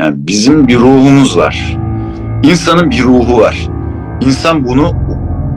Yani 0.00 0.14
bizim 0.16 0.68
bir 0.68 0.78
ruhumuz 0.78 1.36
var. 1.36 1.78
İnsanın 2.42 2.90
bir 2.90 3.02
ruhu 3.02 3.40
var. 3.40 3.68
İnsan 4.20 4.64
bunu 4.64 4.92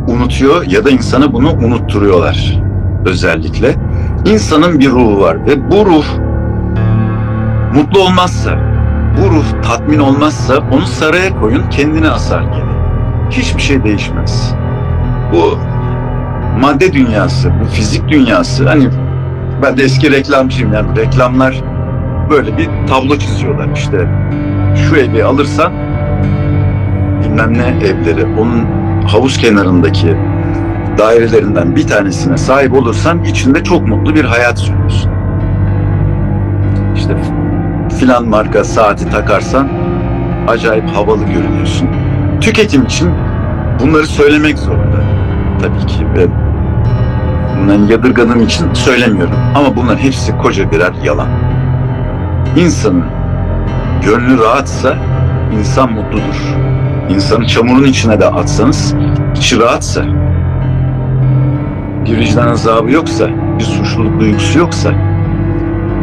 unutuyor 0.08 0.66
ya 0.68 0.86
da 0.86 0.90
insana 0.90 1.34
bunu 1.34 1.52
unutturuyorlar 1.52 2.60
özellikle. 3.06 3.76
İnsanın 4.26 4.80
bir 4.80 4.90
ruhu 4.90 5.22
var 5.22 5.46
ve 5.46 5.72
bu 5.72 5.86
ruh 5.86 6.06
mutlu 7.76 8.00
olmazsa, 8.00 8.52
bu 9.18 9.32
ruh 9.32 9.46
tatmin 9.64 10.00
olmazsa 10.00 10.54
onu 10.72 10.86
saraya 10.86 11.40
koyun 11.40 11.70
kendini 11.70 12.10
asar 12.10 12.42
gene. 12.42 12.74
Hiçbir 13.30 13.62
şey 13.62 13.84
değişmez. 13.84 14.56
Bu 15.34 15.58
madde 16.62 16.94
dünyası, 16.94 17.52
bu 17.62 17.66
fizik 17.66 18.10
dünyası 18.10 18.70
hani 18.70 18.90
ben 19.62 19.78
de 19.78 19.84
eski 19.84 20.12
reklamcıyım 20.12 20.74
yani 20.74 20.96
reklamlar 20.96 21.73
böyle 22.30 22.58
bir 22.58 22.70
tablo 22.90 23.18
çiziyorlar 23.18 23.68
işte 23.76 24.08
şu 24.76 24.96
evi 24.96 25.24
alırsan 25.24 25.74
bilmem 27.24 27.54
ne 27.54 27.88
evleri 27.88 28.26
onun 28.26 28.66
havuz 29.08 29.38
kenarındaki 29.38 30.18
dairelerinden 30.98 31.76
bir 31.76 31.88
tanesine 31.88 32.38
sahip 32.38 32.74
olursan 32.74 33.24
içinde 33.24 33.64
çok 33.64 33.88
mutlu 33.88 34.16
bir 34.16 34.26
hayat 34.26 34.60
sürüyorsun. 34.60 35.12
İşte 36.96 37.18
filan 38.00 38.28
marka 38.28 38.64
saati 38.64 39.10
takarsan 39.10 39.68
acayip 40.48 40.90
havalı 40.90 41.26
görünüyorsun. 41.26 41.90
Tüketim 42.42 42.84
için 42.84 43.12
bunları 43.80 44.08
söylemek 44.08 44.58
zorunda 44.60 45.04
tabii 45.62 45.88
ki 45.88 46.06
ve 46.18 46.28
bundan 47.58 47.88
yadırgadığım 47.88 48.42
için 48.42 48.74
söylemiyorum. 48.74 49.36
Ama 49.56 49.76
bunların 49.76 49.98
hepsi 49.98 50.38
koca 50.38 50.72
birer 50.72 50.94
yalan. 51.04 51.28
İnsanın 52.58 53.04
gönlü 54.06 54.40
rahatsa 54.40 54.98
insan 55.60 55.92
mutludur. 55.92 56.56
İnsanı 57.10 57.48
çamurun 57.48 57.84
içine 57.84 58.20
de 58.20 58.28
atsanız 58.28 58.96
içi 59.36 59.60
rahatsa, 59.60 60.04
bir 62.06 62.18
vicdan 62.18 62.48
azabı 62.48 62.92
yoksa, 62.92 63.28
bir 63.60 63.64
suçluluk 63.64 64.20
duygusu 64.20 64.60
yoksa, 64.60 64.92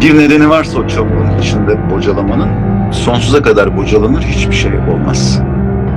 bir 0.00 0.18
nedeni 0.18 0.48
varsa 0.48 0.78
o 0.78 0.86
çamurun 0.86 1.38
içinde 1.38 1.90
bocalamanın 1.90 2.48
sonsuza 2.90 3.42
kadar 3.42 3.76
bocalanır 3.76 4.22
hiçbir 4.22 4.54
şey 4.54 4.72
olmaz. 4.92 5.40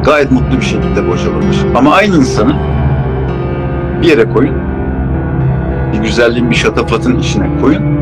Gayet 0.05 0.31
mutlu 0.31 0.57
bir 0.57 0.65
şekilde 0.65 1.07
bocalanır. 1.07 1.57
Ama 1.75 1.93
aynı 1.95 2.15
insanı 2.15 2.55
bir 4.01 4.07
yere 4.07 4.29
koyun, 4.29 4.55
bir 5.93 5.97
güzelliğin 5.97 6.49
bir 6.49 6.55
şatafatın 6.55 7.19
içine 7.19 7.47
koyun, 7.61 7.99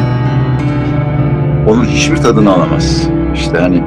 onun 1.68 1.86
hiçbir 1.86 2.18
tadını 2.18 2.54
alamaz. 2.54 3.08
İşte 3.34 3.58
hani 3.58 3.84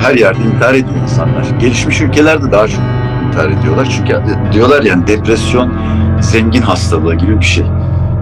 her 0.00 0.14
yerde 0.14 0.42
intihar 0.42 0.74
ediyor 0.74 0.96
insanlar. 1.02 1.46
Gelişmiş 1.60 2.00
ülkelerde 2.00 2.52
daha 2.52 2.68
çok 2.68 2.80
intihar 3.26 3.48
ediyorlar. 3.48 3.88
Çünkü 3.96 4.22
diyorlar 4.52 4.82
yani 4.82 5.06
depresyon 5.06 5.72
zengin 6.20 6.62
hastalığı 6.62 7.14
gibi 7.14 7.40
bir 7.40 7.44
şey. 7.44 7.64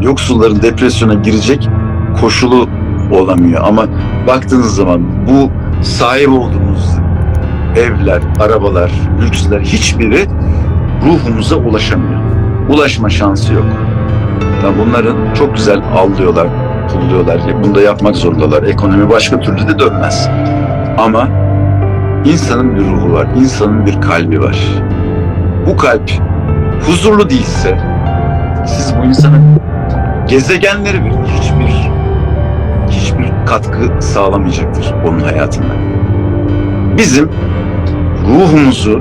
Yoksulların 0.00 0.62
depresyona 0.62 1.14
girecek 1.14 1.68
koşulu 2.20 2.68
olamıyor. 3.12 3.64
Ama 3.64 3.86
baktığınız 4.26 4.74
zaman 4.74 5.26
bu 5.28 5.50
sahip 5.82 6.28
olduğumuz 6.28 6.90
evler, 7.76 8.22
arabalar, 8.40 8.90
lüksler 9.22 9.60
hiçbiri 9.60 10.26
ruhumuza 11.06 11.56
ulaşamıyor. 11.56 12.20
Ulaşma 12.68 13.10
şansı 13.10 13.54
yok. 13.54 13.64
Yani 14.64 14.76
bunların 14.86 15.16
çok 15.34 15.54
güzel 15.54 15.82
avlıyorlar, 15.96 16.46
pulluyorlar. 16.92 17.40
Bunu 17.62 17.74
da 17.74 17.80
yapmak 17.80 18.16
zorundalar. 18.16 18.62
Ekonomi 18.62 19.10
başka 19.10 19.40
türlü 19.40 19.68
de 19.68 19.78
dönmez. 19.78 20.28
Ama 20.98 21.28
insanın 22.24 22.76
bir 22.76 22.80
ruhu 22.80 23.12
var, 23.12 23.26
insanın 23.36 23.86
bir 23.86 24.00
kalbi 24.00 24.40
var. 24.40 24.58
Bu 25.66 25.76
kalp 25.76 26.10
huzurlu 26.86 27.30
değilse 27.30 27.78
siz 28.66 28.94
bu 28.98 29.04
insanın 29.04 29.60
gezegenleri 30.28 31.04
bile 31.04 31.16
hiçbir 31.26 31.90
hiçbir 32.90 33.32
katkı 33.46 34.02
sağlamayacaktır 34.02 34.94
onun 35.08 35.20
hayatında. 35.20 35.74
Bizim 36.98 37.30
ruhumuzu 38.28 39.00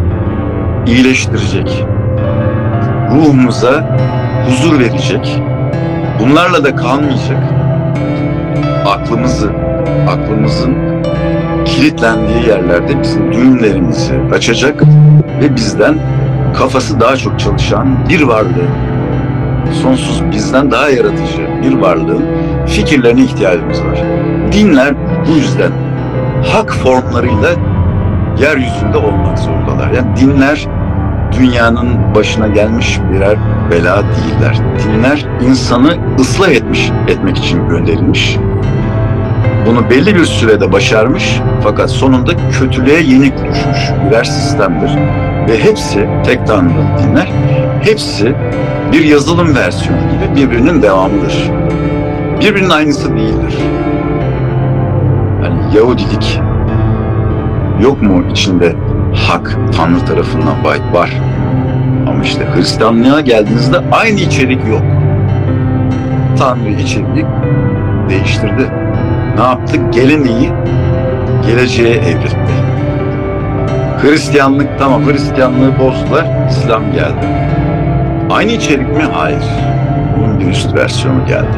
iyileştirecek, 0.88 1.86
ruhumuza 3.12 3.98
huzur 4.48 4.80
verecek, 4.80 5.42
bunlarla 6.20 6.64
da 6.64 6.76
kalmayacak, 6.76 7.44
aklımızı, 8.86 9.52
aklımızın 10.10 10.76
kilitlendiği 11.66 12.48
yerlerde 12.48 13.02
bizim 13.02 13.34
düğümlerimizi 13.34 14.14
açacak 14.34 14.84
ve 15.42 15.56
bizden 15.56 15.96
kafası 16.58 17.00
daha 17.00 17.18
çok 17.18 17.40
çalışan 17.40 18.10
bir 18.10 18.22
varlığın, 18.22 18.70
sonsuz 19.84 20.32
bizden 20.32 20.72
daha 20.72 20.90
yaratıcı 20.90 21.48
bir 21.64 21.74
varlığın 21.74 22.26
fikirlerine 22.68 23.22
ihtiyacımız 23.22 23.86
var. 23.86 24.04
Dinler 24.52 24.94
bu 25.28 25.36
yüzden 25.36 25.72
hak 26.54 26.74
formlarıyla 26.74 27.50
yeryüzünde 28.40 28.98
olmak 28.98 29.40
zorundalar. 29.40 29.92
Yani 29.92 30.18
dinler 30.18 30.68
dünyanın 31.40 32.16
başına 32.16 32.48
gelmiş 32.48 33.00
birer 33.12 33.38
bela 33.72 34.04
değiller. 34.04 34.58
Dinler 34.84 35.26
insanı 35.42 35.98
ıslah 36.20 36.50
etmiş, 36.50 36.92
etmek 37.08 37.38
için 37.38 37.70
gönderilmiş. 37.70 38.38
Bunu 39.66 39.90
belli 39.90 40.16
bir 40.16 40.26
sürede 40.26 40.72
başarmış 40.72 41.40
fakat 41.64 41.90
sonunda 41.90 42.32
kötülüğe 42.60 43.02
yenik 43.02 43.34
düşmüş 43.38 43.92
birer 44.08 44.24
sistemdir. 44.24 44.92
Ve 45.50 45.64
hepsi 45.64 46.08
tek 46.26 46.48
tanrılı 46.48 46.86
dinler, 47.04 47.32
hepsi 47.84 48.36
bir 48.92 49.04
yazılım 49.04 49.56
versiyonu 49.56 50.00
gibi 50.02 50.36
birbirinin 50.36 50.82
devamıdır. 50.82 51.52
Birbirinin 52.42 52.70
aynısı 52.70 53.18
değildir. 53.18 53.58
Hani 55.42 55.78
Yahudilik 55.78 56.40
yok 57.82 58.02
mu 58.02 58.24
içinde 58.32 58.76
hak 59.16 59.58
Tanrı 59.78 60.06
tarafından 60.06 60.64
var? 60.64 60.78
Var. 60.94 61.12
Ama 62.08 62.24
işte 62.24 62.48
Hristiyanlığa 62.56 63.22
geldiğinizde 63.22 63.78
aynı 63.92 64.20
içerik 64.20 64.68
yok. 64.68 64.82
Tanrı 66.38 66.70
içeriği 66.70 67.26
değiştirdi. 68.10 68.81
Ne 69.36 69.42
yaptı? 69.42 69.78
Geleneği 69.92 70.52
geleceğe 71.48 71.96
evrildi. 71.96 72.52
Hristiyanlık 74.02 74.80
tamam 74.80 75.06
Hristiyanlığı 75.06 75.80
bozdular, 75.80 76.26
İslam 76.50 76.92
geldi. 76.92 77.28
Aynı 78.32 78.52
içerik 78.52 78.98
mi? 78.98 79.04
Hayır. 79.14 79.44
Bunun 80.18 80.40
bir 80.40 80.48
üst 80.48 80.76
versiyonu 80.76 81.26
geldi. 81.26 81.58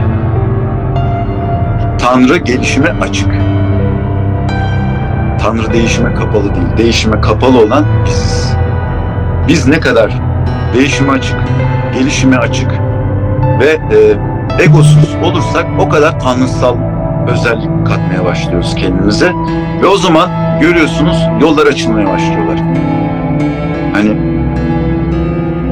Tanrı 2.00 2.38
gelişime 2.38 2.90
açık. 3.02 3.30
Tanrı 5.42 5.74
değişime 5.74 6.14
kapalı 6.14 6.56
değil. 6.56 6.68
Değişime 6.78 7.22
kapalı 7.22 7.62
olan 7.62 7.86
biziz. 8.06 8.56
Biz 9.48 9.68
ne 9.68 9.80
kadar 9.80 10.12
değişime 10.74 11.12
açık, 11.12 11.38
gelişime 11.94 12.38
açık 12.38 12.72
ve 13.60 13.96
e, 13.96 14.00
egosuz 14.64 15.16
olursak 15.24 15.66
o 15.80 15.90
kadar 15.90 16.20
tanrısal 16.20 16.76
özellik 17.28 17.88
katmaya 17.88 18.26
başlıyoruz 18.26 18.76
kendimize. 18.76 19.32
Ve 19.82 19.88
o 19.88 19.98
zaman 19.98 20.30
görüyorsunuz 20.62 21.18
yollar 21.42 21.68
açılmaya 21.68 22.08
başlıyorlar. 22.08 22.60
Hani 23.94 24.10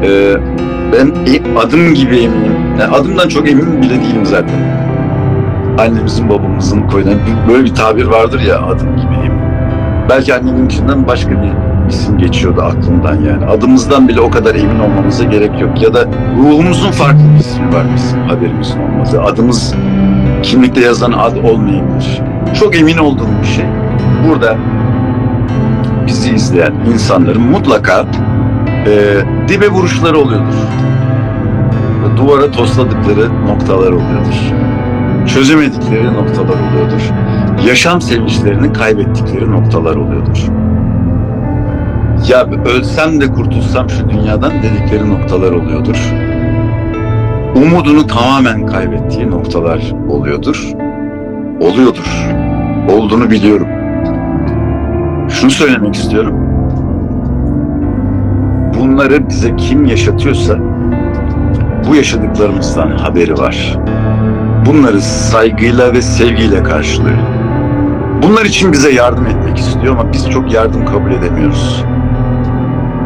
e, 0.04 0.36
ben 0.94 1.12
adım 1.58 1.94
gibi 1.94 2.18
eminim. 2.18 2.56
Yani 2.80 2.94
adımdan 2.94 3.28
çok 3.28 3.50
emin 3.50 3.82
bile 3.82 4.02
değilim 4.02 4.26
zaten. 4.26 4.56
Annemizin 5.78 6.30
babamızın 6.30 6.82
koyduğu 6.82 7.10
böyle 7.48 7.64
bir 7.64 7.76
tabir 7.76 8.06
vardır 8.06 8.42
ya 8.42 8.62
adım 8.62 8.98
gibi 8.98 9.14
emin. 9.26 9.42
Belki 10.10 10.36
annemin 10.36 11.08
başka 11.08 11.32
bir 11.32 11.52
isim 11.90 12.18
geçiyordu 12.18 12.62
aklımdan 12.62 13.16
yani. 13.16 13.46
Adımızdan 13.46 14.08
bile 14.08 14.22
o 14.22 14.30
kadar 14.30 14.56
emin 14.56 14.80
olmamıza 14.80 15.24
gerek 15.24 15.62
yok. 15.62 15.82
Ya 15.82 15.94
da 15.94 16.06
ruhumuzun 16.38 16.92
farklı 16.92 17.24
bir 17.36 17.40
ismi 17.40 17.74
var 17.74 17.84
bizim 17.96 18.20
haberimizin 18.20 18.80
olmazı. 18.80 19.24
Adımız 19.24 19.76
kimlikte 20.44 20.82
yazan 20.82 21.12
ad 21.12 21.36
olmayabilir. 21.36 22.22
Çok 22.60 22.80
emin 22.80 22.98
olduğum 22.98 23.30
bir 23.42 23.48
şey. 23.48 23.66
Burada 24.28 24.58
bizi 26.08 26.36
izleyen 26.36 26.74
insanların 26.94 27.42
mutlaka 27.42 28.06
e, 28.88 29.18
dibe 29.48 29.70
vuruşları 29.70 30.18
oluyordur. 30.18 30.56
Duvara 32.18 32.52
tosladıkları 32.52 33.46
noktalar 33.48 33.92
oluyordur. 33.92 34.54
Çözemedikleri 35.28 36.14
noktalar 36.14 36.56
oluyordur. 36.70 37.02
Yaşam 37.68 38.02
sevinçlerini 38.02 38.74
kaybettikleri 38.74 39.52
noktalar 39.52 39.96
oluyordur. 39.96 40.48
Ya 42.28 42.48
ölsem 42.66 43.22
de 43.22 43.28
kurtulsam 43.28 43.90
şu 43.90 44.10
dünyadan 44.10 44.52
dedikleri 44.64 45.10
noktalar 45.10 45.52
oluyordur. 45.52 45.98
Umudunu 47.56 48.08
tamamen 48.08 48.66
kaybettiği 48.66 49.32
noktalar 49.32 49.94
oluyordur. 50.10 50.72
Oluyordur. 51.62 52.28
Olduğunu 52.92 53.32
biliyorum. 53.32 53.68
Şunu 55.30 55.52
söylemek 55.52 55.96
istiyorum. 55.96 56.36
Bunları 58.80 59.30
bize 59.30 59.56
kim 59.56 59.86
yaşatıyorsa 59.86 60.58
bu 61.90 61.96
yaşadıklarımızdan 61.96 62.92
haberi 62.98 63.34
var. 63.34 63.78
Bunları 64.66 65.02
saygıyla 65.02 65.94
ve 65.94 66.02
sevgiyle 66.02 66.64
karşılıyor. 66.64 67.18
Bunlar 68.24 68.46
için 68.46 68.72
bize 68.72 68.92
yardım 68.92 69.26
etmek 69.26 69.58
istiyor 69.58 70.00
ama 70.00 70.14
biz 70.14 70.30
çok 70.30 70.54
yardım 70.54 70.86
kabul 70.86 71.12
edemiyoruz. 71.12 71.86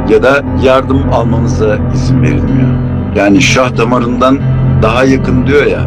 Ya 0.10 0.24
da 0.24 0.44
yardım 0.64 1.14
almamıza 1.14 1.78
izin 1.94 2.22
verilmiyor. 2.24 2.85
Yani 3.16 3.42
şah 3.42 3.78
damarından 3.78 4.40
daha 4.82 5.04
yakın 5.04 5.48
diyor 5.48 5.66
ya. 5.66 5.80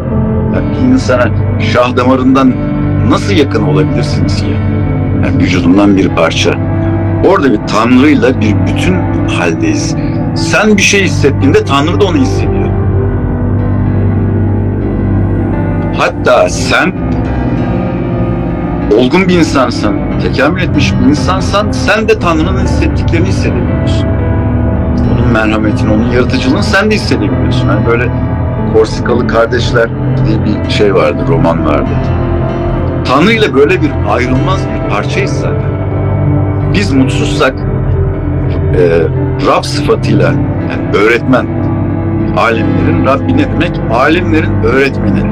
Yani 0.55 0.71
bir 0.71 0.93
insana 0.93 1.27
şah 1.73 1.97
damarından 1.97 2.53
nasıl 3.09 3.33
yakın 3.33 3.63
olabilirsiniz 3.63 4.35
ki? 4.35 4.57
Yani 5.25 5.37
vücudumdan 5.43 5.97
bir 5.97 6.09
parça. 6.09 6.51
Orada 7.25 7.51
bir 7.53 7.59
Tanrı'yla 7.67 8.41
bir 8.41 8.55
bütün 8.67 8.95
haldeyiz. 9.27 9.95
Sen 10.35 10.77
bir 10.77 10.81
şey 10.81 11.03
hissettiğinde 11.03 11.65
Tanrı 11.65 12.01
da 12.01 12.05
onu 12.05 12.17
hissediyor. 12.17 12.69
Hatta 15.97 16.49
sen 16.49 16.93
olgun 18.97 19.27
bir 19.27 19.39
insansan, 19.39 19.95
tekamül 20.19 20.61
etmiş 20.61 20.93
bir 20.93 21.05
insansan 21.05 21.71
sen 21.71 22.09
de 22.09 22.19
Tanrı'nın 22.19 22.63
hissettiklerini 22.63 23.27
hissedebiliyorsun. 23.27 24.08
Merhametini, 25.45 25.93
onun 25.93 26.11
yaratıcılığını 26.11 26.63
sen 26.63 26.91
de 26.91 26.95
hissedebiliyorsun. 26.95 27.67
Yani 27.67 27.87
böyle 27.87 28.09
Korsikalı 28.73 29.27
Kardeşler 29.27 29.89
diye 30.25 30.37
bir 30.45 30.69
şey 30.69 30.95
vardı, 30.95 31.25
roman 31.27 31.65
vardı. 31.65 31.89
Tanrı 33.05 33.31
ile 33.31 33.53
böyle 33.53 33.81
bir 33.81 33.91
ayrılmaz 34.09 34.59
bir 34.59 34.89
parçayız 34.89 35.31
zaten. 35.31 35.71
Biz 36.73 36.91
mutsuzsak 36.91 37.53
e, 38.77 38.83
Rab 39.47 39.63
sıfatıyla 39.63 40.25
yani 40.71 40.97
öğretmen 40.97 41.47
alemlerin 42.37 43.05
Rabbi 43.05 43.37
ne 43.37 43.51
demek? 43.51 43.71
Alemlerin 43.93 44.63
öğretmeni. 44.63 45.31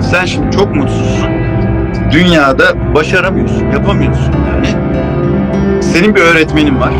Sen 0.00 0.24
şimdi 0.24 0.56
çok 0.56 0.76
mutsuzsun. 0.76 1.30
Dünyada 2.10 2.94
başaramıyorsun, 2.94 3.70
yapamıyorsun 3.70 4.32
yani. 4.32 4.68
Senin 5.82 6.14
bir 6.14 6.20
öğretmenin 6.20 6.80
var. 6.80 6.92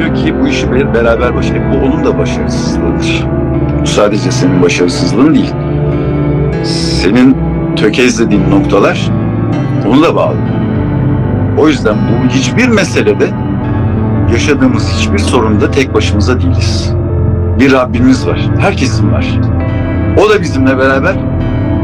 Diyor 0.00 0.14
ki 0.14 0.34
bu 0.40 0.48
işi 0.48 0.72
beraber 0.72 1.34
başar. 1.34 1.72
Bu 1.72 1.86
onun 1.86 2.04
da 2.04 2.18
başarısızlığıdır. 2.18 3.26
Bu 3.80 3.86
sadece 3.86 4.30
senin 4.30 4.62
başarısızlığın 4.62 5.34
değil. 5.34 5.54
Senin 6.64 7.36
tökezlediğin 7.76 8.50
noktalar 8.50 9.10
onu 9.88 10.02
da 10.02 10.14
bağlı. 10.14 10.36
O 11.58 11.68
yüzden 11.68 11.94
bu 11.94 12.28
hiçbir 12.28 12.68
meselede 12.68 13.30
yaşadığımız 14.32 14.92
hiçbir 14.92 15.18
sorunda 15.18 15.70
tek 15.70 15.94
başımıza 15.94 16.40
değiliz. 16.40 16.94
Bir 17.58 17.72
Rabbimiz 17.72 18.26
var. 18.26 18.50
Herkesin 18.58 19.12
var. 19.12 19.26
O 20.24 20.30
da 20.30 20.42
bizimle 20.42 20.78
beraber 20.78 21.14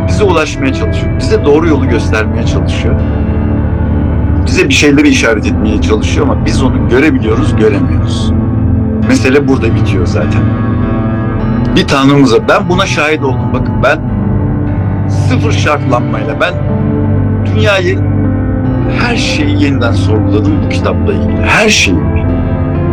bize 0.08 0.24
ulaşmaya 0.24 0.74
çalışıyor. 0.74 1.18
Bize 1.18 1.44
doğru 1.44 1.68
yolu 1.68 1.88
göstermeye 1.88 2.46
çalışıyor. 2.46 2.94
Bize 4.46 4.68
bir 4.68 4.74
şeyleri 4.74 5.08
işaret 5.08 5.46
etmeye 5.46 5.80
çalışıyor 5.80 6.28
ama 6.28 6.46
biz 6.46 6.62
onu 6.62 6.88
görebiliyoruz, 6.88 7.56
göremiyoruz. 7.56 8.32
Mesele 9.08 9.48
burada 9.48 9.74
bitiyor 9.74 10.06
zaten. 10.06 10.42
Bir 11.76 11.86
tanrımıza 11.86 12.48
ben 12.48 12.68
buna 12.68 12.86
şahit 12.86 13.22
oldum. 13.22 13.52
Bakın 13.52 13.74
ben 13.82 13.98
sıfır 15.08 15.52
şartlanmayla 15.52 16.40
ben 16.40 16.54
dünyayı 17.46 17.98
her 19.00 19.16
şeyi 19.16 19.62
yeniden 19.62 19.92
sorguladım 19.92 20.52
bu 20.64 20.68
kitapla 20.68 21.12
ilgili. 21.12 21.42
Her 21.42 21.68
şeyi. 21.68 21.96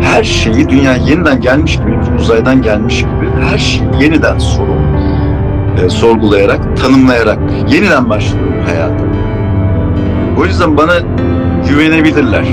Her 0.02 0.24
şeyi 0.24 0.68
dünya 0.68 0.96
yeniden 0.96 1.40
gelmiş 1.40 1.76
gibi, 1.76 1.98
uzaydan 2.18 2.62
gelmiş 2.62 2.98
gibi 2.98 3.30
her 3.50 3.58
şeyi 3.58 3.88
yeniden 4.00 4.38
soru, 4.38 4.76
e, 5.84 5.88
sorgulayarak, 5.88 6.76
tanımlayarak 6.76 7.38
yeniden 7.68 8.10
başlıyorum 8.10 8.54
hayata. 8.66 9.04
O 10.38 10.44
yüzden 10.44 10.76
bana 10.76 10.92
güvenebilirler. 11.68 12.44